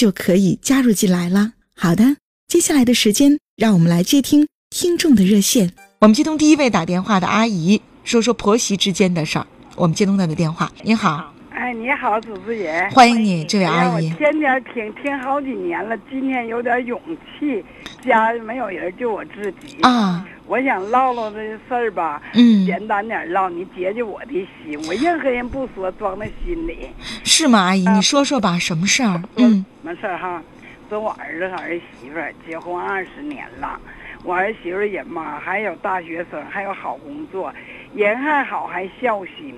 [0.00, 1.52] 就可以加入进来了。
[1.76, 2.16] 好的，
[2.48, 5.74] 接下来的时间，让我们来接听听众的热线。
[5.98, 9.46] 我们接通第一位打电话的阿姨，说说婆媳之间的事儿。
[9.76, 10.72] 我们接通她的电话。
[10.84, 14.08] 您好，哎，你好，主持人，欢迎你，这位阿姨。
[14.08, 16.98] 我天天听听好几年了，今天有点勇
[17.38, 17.62] 气，
[18.02, 20.26] 家里没有人，就我自己啊。
[20.46, 21.38] 我想唠唠这
[21.68, 24.78] 事儿吧，嗯，简单点唠，你解解我的心。
[24.88, 26.88] 我任何人不说，装在心里。
[27.24, 27.86] 是吗，阿姨？
[27.90, 29.22] 你说说吧，什么事儿？
[29.36, 30.42] 嗯，什么事儿哈？
[30.88, 33.78] 说我儿子和儿媳妇结婚二十年了，
[34.24, 37.52] 我儿媳妇也嘛，还有大学生，还有好工作，
[37.94, 39.54] 人还好，还孝心。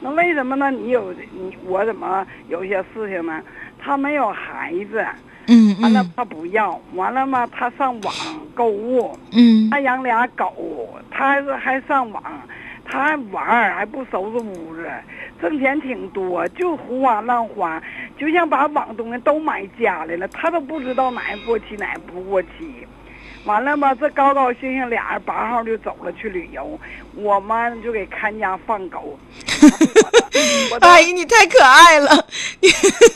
[0.00, 0.70] 那为什么呢？
[0.70, 3.42] 你有你，我怎么有些事情呢？
[3.78, 5.04] 他没有孩子。
[5.46, 8.14] 嗯完了他不要，完了嘛他上网
[8.54, 12.22] 购物，嗯，他养俩狗，他还是还上网，
[12.82, 14.90] 他还玩还不收拾屋子，
[15.42, 17.82] 挣钱挺多，就胡花乱花，
[18.16, 22.86] 就像把网东西都买家里了，他都不知道哪过期哪不过期。
[23.44, 26.80] 完了吧，这高高兴兴俩人八号就走了去旅游，
[27.14, 29.18] 我妈就给看家放狗。
[30.80, 32.26] 阿姨，你太可爱了。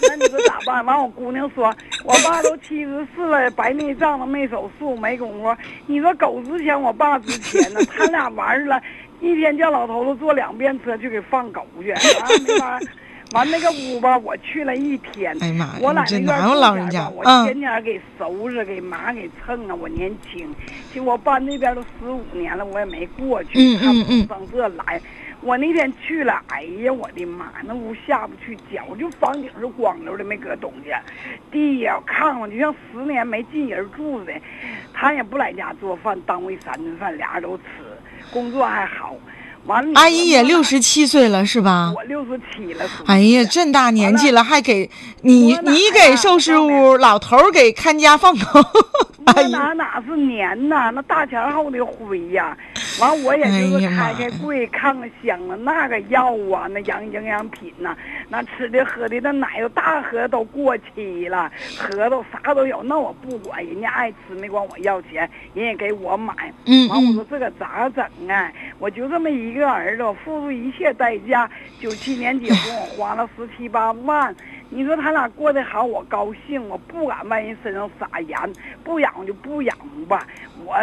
[0.03, 0.85] 那你说咋办？
[0.85, 1.75] 完，我姑娘说，
[2.05, 5.57] 我爸都七十四了，白内障了，没手术，没工夫。
[5.87, 7.81] 你说狗值钱，我爸值钱呢。
[7.91, 8.81] 他俩玩了
[9.21, 11.91] 一天，叫老头子坐两遍车去给放狗去。
[11.91, 12.81] 完没完？
[13.33, 15.37] 完那个屋吧，我去了一天。
[15.43, 15.79] 哎呀妈呀！
[15.83, 17.09] 我在那哪有老人家？
[17.11, 19.75] 我天天给收拾，给码，给蹭啊。
[19.75, 20.55] 我年轻，
[20.95, 23.51] 就我搬那边都十五年了，我也没过去。
[23.59, 24.27] 嗯嗯嗯。
[24.27, 25.01] 上这来。
[25.41, 27.53] 我那天去了，哎呀，我的妈！
[27.65, 30.91] 那屋下不去脚，就房顶是光溜的，没搁东西。
[31.51, 34.33] 地呀，炕上就像十年没进人住的。
[34.93, 37.63] 他也不来家做饭，单位三顿饭，俩人都吃，
[38.33, 39.15] 工作还好。
[39.67, 41.93] 完了，阿姨也六十七岁了，是吧？
[41.95, 42.85] 我六十七了。
[43.07, 44.91] 哎呀，这大年纪了，还给
[45.23, 48.61] 你你给收拾屋，老头给看家放狗。
[49.29, 50.91] 那哪哪是年呐？
[50.95, 52.57] 那大前后的灰呀！
[52.99, 57.95] 完，我也就是开开柜看看箱子，那个药啊，那养营养品呐，
[58.31, 66.33] 那吃的喝的那奶油大盒都过期了，核桃啥都有，那我不管，人家爱吃没管我要钱，人也给我买。
[66.65, 68.51] 嗯完，我说这个咋整啊？
[68.79, 71.51] 我就这么一个儿子，付出一切代价，
[71.81, 74.35] 九七年结婚，我花了十七八万。
[74.71, 78.39] 你说他俩过得好，我高兴，我不敢往人身上撒盐，
[78.85, 79.75] 不养就不养
[80.07, 80.27] 吧，
[80.63, 80.75] 我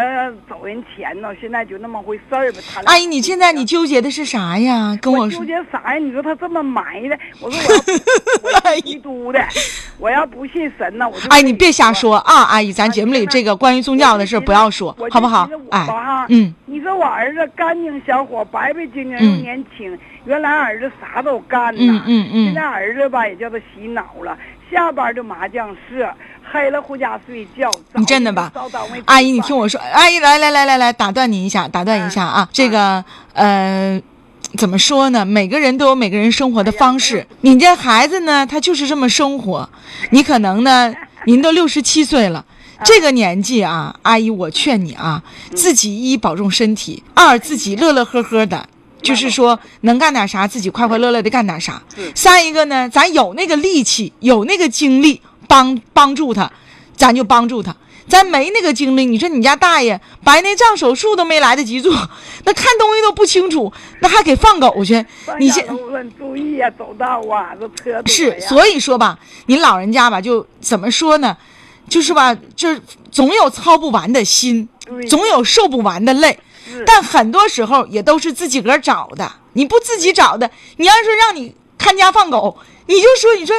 [0.49, 2.59] 走人钱呢，现在就那么回事儿吧。
[2.85, 4.97] 阿姨，你现在你纠结的是啥呀？
[4.99, 5.99] 跟我我纠结啥呀？
[5.99, 7.75] 你说他这么埋的，我说
[8.41, 9.39] 我要 我基督的，
[9.99, 15.47] 我要不信神呢，我就哎，你别瞎说啊，阿姨，咱节目里这个关于宗教的事不要说，好不好？
[15.69, 15.87] 哎，
[16.29, 16.51] 嗯，
[16.85, 19.97] 你说我儿子干净小伙，白白净净又年轻。
[20.23, 22.45] 原来儿子啥都干呐，嗯嗯嗯。
[22.45, 24.37] 现在儿子吧也叫他洗脑了，
[24.69, 26.07] 下班就麻将室，
[26.43, 27.71] 黑了回家睡觉。
[27.93, 28.51] 你真的吧？
[29.05, 32.47] 阿姨，你听我说，阿姨来来来来来，打断你一下，打断一下啊。
[32.53, 33.03] 这个
[33.33, 33.99] 呃，
[34.55, 35.25] 怎么说呢？
[35.25, 37.25] 每个人都有每个人生活的方式。
[37.41, 39.67] 你这孩子呢，他就是这么生活。
[40.11, 40.93] 你可能呢，
[41.25, 42.45] 您都六十七岁了，
[42.83, 45.23] 这个年纪啊，阿姨，我劝你啊，
[45.53, 48.67] 自己一保重身体，二自己乐乐呵呵的。
[49.01, 51.79] 就是说，能干点啥，自己快快乐乐的干点啥。
[52.15, 56.51] 三一个呢，咱有那个力气，有那个精力帮帮助他，
[56.97, 57.75] 咱就帮助他。
[58.07, 61.91] 咱没那个精力，你说你家大爷白内障手术都没来得及做，
[62.45, 65.05] 那看东西都不清楚，那还给放狗去？
[65.39, 65.63] 你先
[66.17, 71.37] 注意啊，走道啊，这车是，所以说吧，您老人家吧，就怎么说呢？
[71.89, 72.69] 就是吧，就
[73.11, 74.67] 总有操不完的心，
[75.07, 76.39] 总有受不完的累。
[76.85, 83.55] 但很多时候也都是自己个儿找的，你不自己找的，你要是让你看家放狗，你就说，你说，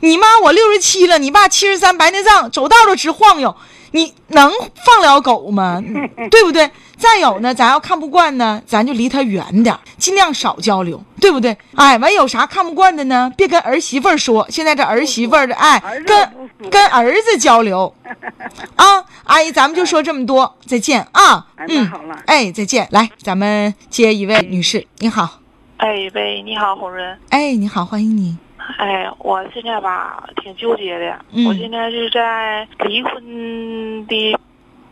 [0.00, 3.56] 你妈我六十七了，你爸七十三，白内障，走道都直晃悠，
[3.92, 4.52] 你能
[4.84, 5.82] 放了狗吗？
[6.30, 6.70] 对不对？
[7.02, 11.58] 再有呢，咱要看不惯呢，咱就离他远点，尽量少交流，对不对？
[11.74, 13.32] 哎，完有啥看不惯的呢？
[13.36, 17.92] 别跟儿媳妇儿说，现在这儿媳妇儿的哎，跟跟儿子交流
[18.76, 19.04] 啊。
[19.24, 21.44] 阿姨，咱们就说这么多，再见啊。
[21.66, 22.86] 嗯，好了，哎，再见。
[22.92, 25.40] 来，咱们接一位女士，你好。
[25.78, 27.18] 哎喂，你好，红润。
[27.30, 28.38] 哎，你好，欢迎你。
[28.78, 34.38] 哎，我现在吧挺纠结的，我现在是在离婚的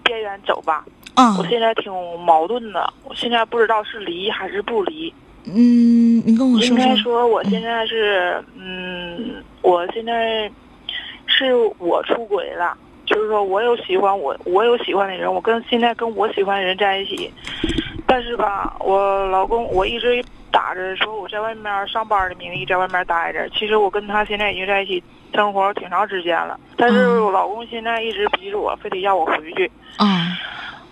[0.03, 0.85] 边缘走吧。
[1.21, 5.13] 啊，我现在挺矛盾的，我现在不知道是离还是不离。
[5.45, 6.79] 嗯，你跟我说说。
[6.79, 10.51] 应该说我现在是，嗯，我现在
[11.27, 17.31] 是我出轨了，就是说我有喜欢我，我有喜欢的人，我跟现在跟我喜欢的人在一起，
[18.07, 20.25] 但是吧，我老公我一直。
[20.53, 25.01] 打着说我在外面上班的名义在外面待着，其实我跟他现在已经在一起
[25.33, 26.59] 生活挺长时间了。
[26.77, 29.71] 但是我老公现在一直逼着我，非得要我回去。
[29.97, 30.37] 啊，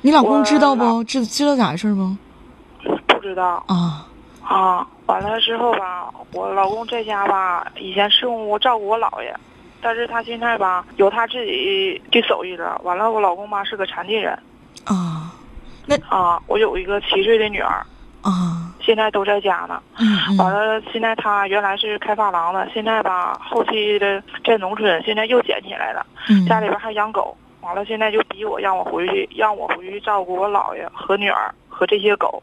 [0.01, 1.03] 你老公知道不？
[1.05, 2.17] 知知道咋回事不？
[3.07, 3.63] 不知道。
[3.67, 4.07] 啊
[4.43, 4.87] 啊！
[5.07, 9.35] 完了之后吧，我老公在家吧，以前伺候我照顾我姥爷，
[9.83, 12.81] 但是他现在吧有他自己的手艺了。
[12.85, 14.39] 完了，我老公吧是个残疾人。
[14.85, 15.33] 啊，
[15.87, 17.85] 那啊，我有一个七岁的女儿。
[18.23, 19.83] 啊，现在都在家呢。
[19.99, 26.07] 嗯完了，现在他原来是开发廊的，现在吧，后期的在农村，现在又捡起来了。
[26.29, 26.47] 嗯。
[26.47, 32.43] 家里边还养狗，完了现在就逼我让我回去，让我回去照顾我姥爷和女儿和这些狗。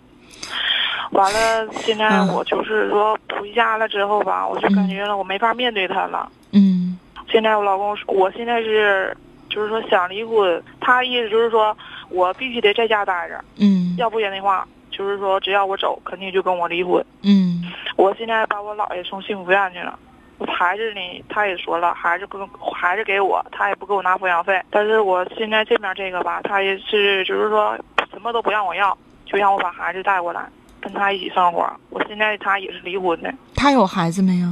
[1.12, 6.30] 完了，现在我就是说回家了之后吧，我就感觉了我没法面对他了。
[6.52, 6.98] 嗯。
[7.30, 9.16] 现在我老公，我现在是
[9.50, 11.76] 就是说想离婚，他意思就是说
[12.10, 13.44] 我必须得在家待着。
[13.58, 13.96] 嗯。
[13.98, 14.68] 要不然的话。
[14.92, 17.06] 就是说，只要我走，肯定就跟我离婚。
[17.22, 17.62] 嗯，
[17.98, 20.00] 我现在把我姥爷送幸福院去了，
[20.48, 22.42] 孩子呢，他也说了，孩子跟
[22.74, 24.62] 孩子给我，他也不给我拿抚养费。
[24.70, 27.78] 但是我现在这边这个吧，他也是就是说
[28.12, 30.46] 什么都不让我要，就让我把孩子带过来
[30.82, 31.72] 跟他一起生活。
[31.90, 34.48] 我现在他也是离婚的，他有孩子没有？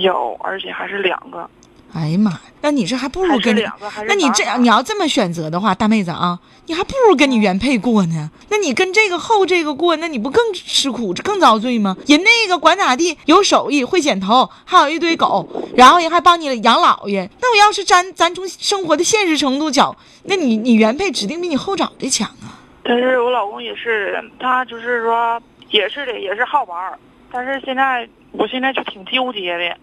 [0.00, 1.48] 有，而且还是两个。
[1.96, 2.40] 哎呀妈呀！
[2.60, 3.64] 那你这还不如跟你，
[4.06, 8.30] 那你这样你要这么选择的话，大妹子啊，你还不如跟你原配过呢。
[8.50, 11.96] 那你跟这个后这个过，那你不更吃苦，更遭罪吗？
[12.06, 17.30] 人那个管咋地，有手艺，会剪头，还有一堆狗，然后人还帮你养老爷。
[17.40, 22.60] 那我要是咱咱从生活的现实程度讲，那你你原配指定比你后找的强啊。
[22.82, 25.40] 但是我老公也是，他就是说
[25.70, 26.98] 也是的，也是好玩儿，
[27.32, 28.06] 但是现在。
[28.38, 29.76] 我现在就挺纠结的，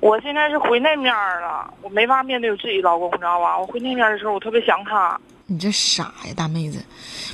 [0.00, 3.58] 我现在是回那面了，我没法面对我自己老公，你知道吧？
[3.58, 5.18] 我回那面的时候，我特别想他。
[5.46, 6.84] 你这傻呀，大妹子，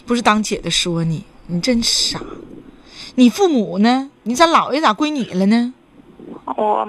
[0.07, 2.21] 不是当姐的说你，你真傻。
[3.17, 4.11] 你父母呢？
[4.23, 5.75] 你咋姥爷咋归你了呢？
[6.57, 6.87] 我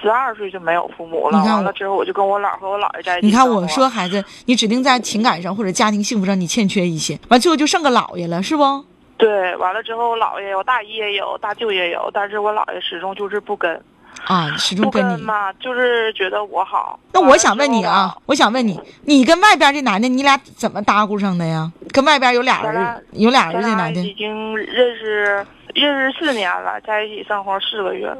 [0.00, 3.26] 十二岁就没有父母了，完了之后我就跟我姥和我姥爷在一起。
[3.26, 8.84] 你看我说孩子，你指定在情感上或者家庭幸福上你欠缺一些，完最后就剩个姥爷了，是不？
[9.16, 13.80] 对，完了之后，我姥爷、我大姨也有，大舅也有，但是我姥爷始终就是不跟，
[14.26, 16.98] 啊，始终跟你嘛，就是觉得我好。
[17.12, 21.70] 那我想问你啊，我想问你，你跟外边这男的，你俩怎么搭咕上的呀？
[21.92, 24.00] 跟外边有俩人，有俩人这男的。
[24.00, 28.18] 已经认识认识四年了，在一起生活四个月了。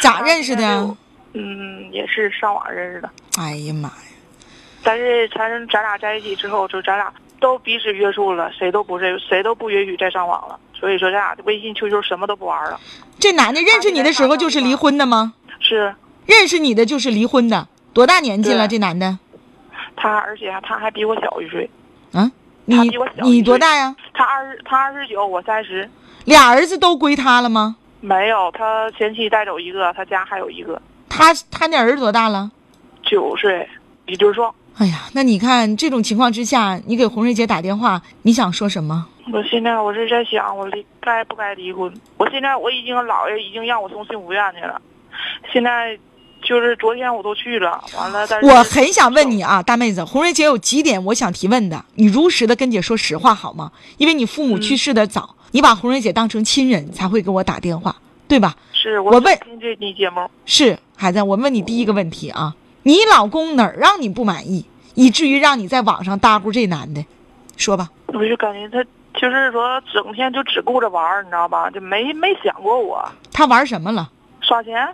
[0.00, 0.96] 咋认识的？
[1.32, 3.08] 嗯，也是上网认识的。
[3.38, 3.94] 哎呀妈呀！
[4.82, 7.10] 但是咱咱俩在一起之后，就咱俩。
[7.40, 10.58] 都彼此约束了，谁都不是，谁都不允许再上网了。
[10.74, 12.78] 所以说，咱俩的微信、QQ 什么都不玩了。
[13.18, 15.34] 这男的认识你的时候就是离婚的吗？
[15.58, 15.94] 是，
[16.26, 17.66] 认识你的就是离婚的。
[17.92, 18.68] 多大年纪了？
[18.68, 19.18] 这男的？
[19.96, 21.68] 他而且他还比我小一岁。
[22.12, 22.30] 啊？
[22.66, 22.76] 你
[23.22, 23.94] 你多大呀？
[24.12, 25.88] 他二十，他二十九，我三十。
[26.24, 27.76] 俩儿子都归他了吗？
[28.00, 30.80] 没有，他前妻带走一个，他家还有一个。
[31.08, 32.50] 他他那儿子多大了？
[33.02, 33.66] 九岁，
[34.06, 34.54] 也就是说。
[34.78, 39.06] 哎呀，那你看这种情况之下，你给红瑞姐打电话，你想说什么？
[39.32, 41.90] 我现在我是在想，我离该不该离婚？
[42.18, 44.78] 我现在我已经姥爷已经让我送幸福院去了，
[45.50, 45.98] 现在
[46.42, 48.26] 就是昨天我都去了，完了。
[48.26, 53.72] 但是我很想问你啊，大妹子，红瑞姐有几点我想提问的，你如实的跟姐说实话好吗？
[53.96, 57.96] 因为你父母去世的早，你把红瑞姐当成亲人才会给我打电话，
[58.28, 58.54] 对吧？
[58.74, 62.54] 是我问听这期节目是孩子，我问你第一个问题啊。
[62.86, 64.64] 你老公哪儿让你不满意，
[64.94, 67.04] 以至于让你在网上搭咕这男的？
[67.56, 67.88] 说吧。
[68.14, 71.68] 我就感觉他就是说整天就只顾着玩你知道吧？
[71.68, 73.04] 就没没想过我。
[73.32, 74.08] 他玩什么了？
[74.40, 74.88] 耍钱。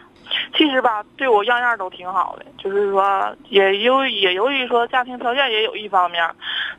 [0.56, 2.46] 其实吧，对我样样都挺好的。
[2.56, 6.26] 就是说，也由也由于说家庭条件也有一方面，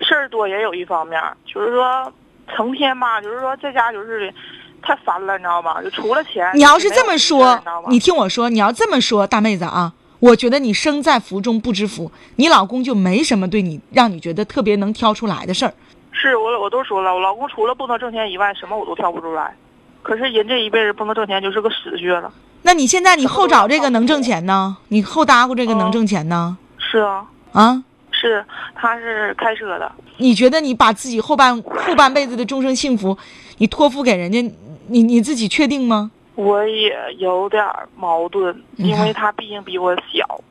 [0.01, 1.22] 事儿多也有一方面。
[1.46, 2.12] 就是说，
[2.55, 4.34] 成天吧，就是说在家就是的，
[4.82, 5.79] 太烦了，你知道吧？
[5.84, 6.50] 就除了钱。
[6.55, 9.93] 你要是这么说，你听我说，你要这么说，大妹子啊。
[10.24, 15.74] 我觉得你生在福中不知福，你老公就没什么对你让你觉得特别能挑出来的事儿。
[16.13, 19.53] 是我我都说了，我老公除了不能挣钱以外，什么我都挑不出来。
[20.01, 22.32] 可是人这一辈子不能挣钱就是个死穴了。
[22.62, 24.77] 那你现在你后找这个能挣钱呢？
[24.88, 26.58] 你后搭过这个能挣钱呢？
[26.77, 33.18] 是啊，啊，是他是开车的，你觉得你把自己后半后半辈子的终生幸福，
[33.58, 34.42] 你托付给人家，
[34.88, 36.12] 你你自己确定吗？
[36.36, 40.42] 我也有点儿矛盾，因为他毕竟比我小。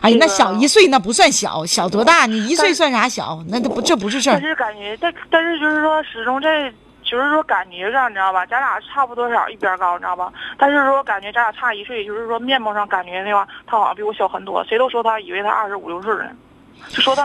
[0.00, 2.24] 哎呀，那小一岁那不算小，小多大？
[2.24, 3.38] 你一岁算啥小？
[3.48, 4.46] 那都不这不是事儿但儿。
[4.48, 6.72] 是感觉，但但是就是说，始终在，
[7.02, 8.46] 就是说感觉上，你知道吧？
[8.46, 10.32] 咱俩差不多少一边高，你知道吧？
[10.56, 14.64] 但是说感觉咱俩差一岁，就是说面貌上感觉的话，他好像比我小很多。
[14.64, 16.30] 谁都说他以为他二十五六岁呢，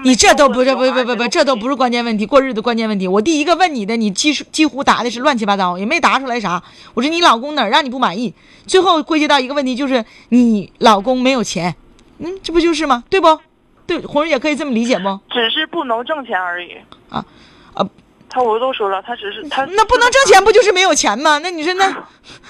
[0.04, 3.08] 你这都不是不不不不，这都不是关键问题，过日子关键问题。
[3.08, 6.62] 我第一个问你的，你几乎几乎答的是乱七八糟，也没答出来啥。
[6.94, 8.34] 我说你老公哪儿让你不满意？
[8.68, 11.76] 最后归结到一个问题，就是你老公没有钱。
[12.20, 13.04] 嗯，这不就是吗？
[13.10, 13.40] 对不？
[13.86, 15.20] 对，红人也可以这么理解不？
[15.30, 16.72] 只是不能挣钱而已。
[17.10, 17.24] 啊
[17.74, 17.86] 啊！
[18.30, 21.40] 他我都说了，他只是他那不能挣钱，不就是没有钱吗？
[21.40, 21.86] 那你说那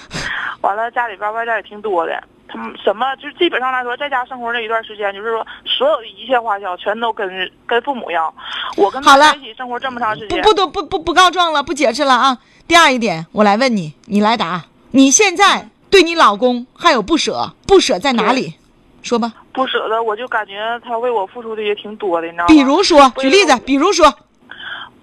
[0.62, 2.22] 完了，家里边外债也挺多的。
[2.48, 8.32] 他们什么就是基本上来说，在家生活那一段时间，就是说所有的一切花销全都跟跟父母要。
[8.76, 12.38] 我跟他在一起生活这么长时间，不多不不不告状了，不解释了啊。
[12.68, 14.64] 第二一点，我来问你，你来答。
[14.92, 18.54] 你现在对你老公还有不舍，不舍在哪里？
[19.02, 19.32] 说吧。
[19.52, 22.48] 不舍得，我就感觉他为我付出的也挺多的，你知道吗？
[22.48, 24.12] 比如说，举例子，比如说，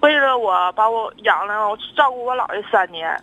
[0.00, 3.16] 为了我把我养了，我照顾我姥爷三年，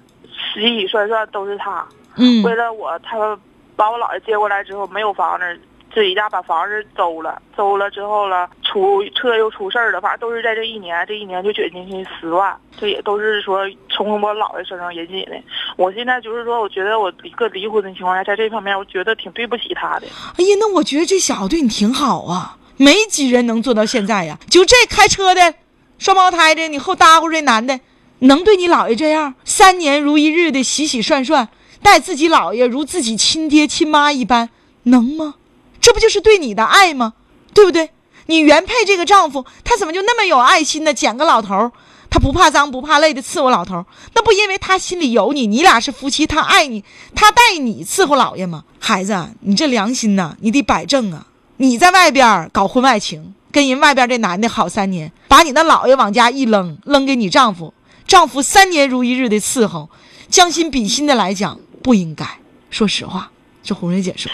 [0.53, 1.85] 洗洗涮涮都是他。
[2.15, 3.37] 嗯为了我，他
[3.79, 5.57] 把我姥爷接过来之后，没有房子，
[5.93, 15.41] 自己家把房子租了，租了之后了，出车又出事儿了，反正都是在这一年，这一年就卷进去十万，这也都是说从我姥爷身上引起的。
[15.77, 20.07] 我现在就是说，我觉得我一个离婚的情况下，在这方面，我觉得挺对不起他的。
[20.37, 24.37] 哎呀，那我觉得这小子对你挺好啊，没几人能做到现在呀。
[24.49, 25.53] 就这开车的，
[25.97, 27.79] 双胞胎的，你后搭伙这男的，
[28.19, 31.47] 能对你姥爷这样，三年如一日的洗洗涮涮，
[31.81, 34.49] 待自己姥爷如自己亲爹亲妈一般，
[34.83, 35.35] 能吗？
[35.81, 37.13] 这不就是对你的爱吗？
[37.53, 37.89] 对不对？
[38.27, 40.93] 你原配这个丈夫，他怎么就那么有爱心呢？
[40.93, 41.71] 捡个老头儿，
[42.09, 46.83] 他不怕脏不怕累的伺候老头儿，那不因为他心里有你，你俩是夫妻，他爱你，
[47.15, 48.65] 他带你伺候老爷吗？
[48.79, 51.25] 孩子，你这良心呐、你得摆正啊！
[51.57, 57.73] 你在外边搞婚外情，跟人外边这男的好三年，把你那老爷往家一扔，扔给你丈夫，
[58.07, 59.89] 丈夫三年如一日的伺候，
[60.29, 61.59] 将心比心的来讲，
[61.89, 62.23] 不应该。
[62.69, 63.31] 说实话，
[63.63, 64.31] 这红瑞姐说，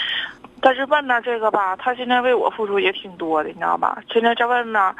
[0.60, 3.96] 但是外面这个吧，他现在为我付出也挺多的，你知道吧？
[4.12, 4.94] 现在在外面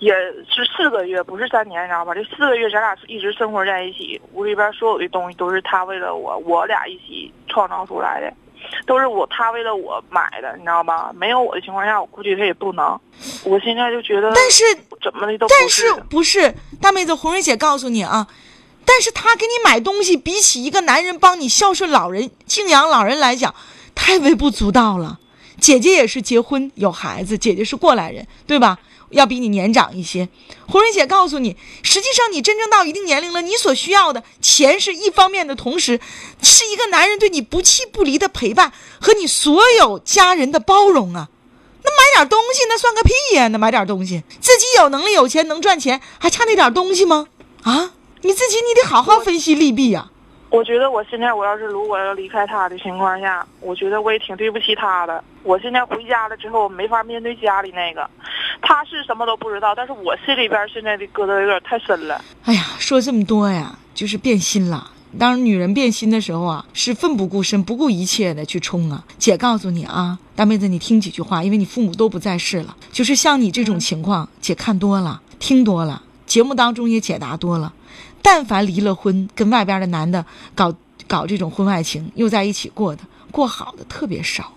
[0.00, 2.12] 也是四个月，不是三年，你知道吧？
[2.12, 8.34] 这四个月咱俩一直生活在一起，屋里边所有的东西都是他为了我，我俩一起创造出来的，
[8.84, 11.12] 都是我他为了我买的，你知道吧？
[11.14, 13.00] 没有我的情况下，我估计他也不能。
[13.44, 14.64] 我现在就觉得，但是
[15.00, 18.26] 怎么的都不但是是不是大妹子红瑞姐告诉你啊，
[18.90, 23.54] 但是他给你买东西，比起一个男人帮你孝顺老人、敬仰老人来讲，
[23.94, 25.20] 太微不足道了。
[25.60, 28.78] 姐姐也是结婚有孩子，姐姐是过来人，对吧？
[29.10, 30.28] 要比你年长一些。
[30.66, 36.00] 红瑞姐告诉你，实际上你真正到一定年龄了，你所需要的钱是一方面的同时，
[36.42, 41.28] 是一个男人对你不弃不离的陪伴和你所有家人的包容啊。
[41.82, 43.48] 那买点东西那算个屁呀！
[43.48, 47.26] 那买点东西，自己有能力有钱能赚钱，还差那点东西吗？
[47.62, 47.92] 啊，
[48.22, 50.08] 你自己你得好好分析利弊呀、
[50.50, 55.22] 我觉得我现在我要是如果要离开他的情况下，我觉得我也挺对不起他的。
[55.42, 58.08] 我现在回家了之后，没法面对家里那个，
[58.60, 62.22] 他是什么都不知道，但是我心里边现在的疙瘩有点太深了。
[62.44, 64.90] 哎呀，说这么多呀，就是变心了。
[65.18, 69.04] 当女人变心的时候啊，是奋不顾身、不顾一切的去冲啊。
[69.16, 72.76] 姐告诉你啊，大妹子，你听几句话，因为你父母都不在世了。
[72.92, 77.72] 就是像你这种情况，姐看多了，听多了，节目当中也解答多了。
[78.30, 80.22] 但凡离了婚，跟外边的男的
[80.54, 80.70] 搞
[81.06, 84.52] 搞这种婚外情，又在一起过的，过好的特别少。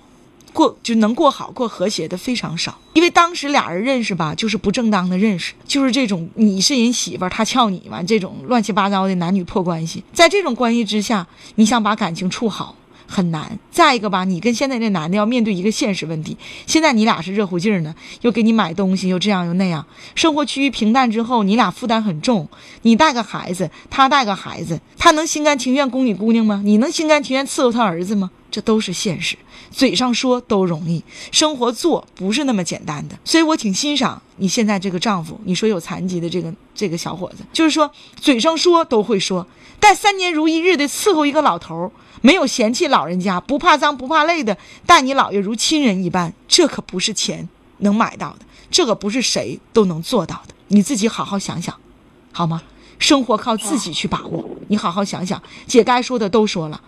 [0.51, 11.25] 过就能过好、过和谐的非常少，因为当时俩人认识吧，就是不正当的认识，就是这种你是人媳妇，他撬你完这种乱七八糟的男女破关系，在这种关系之下，
[11.56, 12.75] 你想把感情处好
[13.12, 13.60] 很难。
[13.70, 22.48] 再一个吧，你跟现在这男的要面对一个现实问题，现在你俩是热乎劲儿呢，又给你买东西，又这样又那样，生活趋于平淡之后，你俩负担很重，
[22.84, 26.62] 你带个孩子，他带个孩子，他能心甘情愿供你姑娘吗？
[26.63, 28.32] 你能心甘情愿伺候他儿子吗？
[28.50, 29.38] 这都是现实。
[29.70, 31.01] 嘴上说都容易，
[31.32, 33.18] 生活做不是那么简单的。
[33.24, 37.89] 所以我挺欣赏你现在这个丈夫，你说有残疾的这个这个小伙子，就是说
[38.20, 39.48] 嘴上说都会说，
[39.80, 41.91] 但三年如一日的伺候一个老头儿，
[42.22, 47.48] 没有嫌弃老人家，不怕脏不怕累的待你姥爷如亲人一般，这可不是钱
[47.80, 50.54] 能买到的，这可不是谁都能做到的。
[50.68, 51.75] 你自己好好想想，
[52.32, 52.63] 好吗？
[53.00, 54.48] 生活靠自己去把握。
[54.68, 56.82] 你好好想想，姐该说的都说了。